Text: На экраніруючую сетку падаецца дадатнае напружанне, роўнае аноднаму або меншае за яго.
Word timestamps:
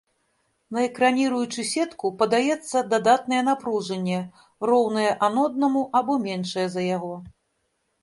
На 0.77 0.85
экраніруючую 0.87 1.65
сетку 1.73 2.11
падаецца 2.23 2.83
дадатнае 2.95 3.43
напружанне, 3.51 4.19
роўнае 4.73 5.07
аноднаму 5.31 5.89
або 6.01 6.21
меншае 6.29 6.67
за 6.79 6.93
яго. 6.95 7.17